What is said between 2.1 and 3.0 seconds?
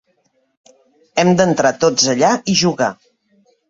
allà i jugar!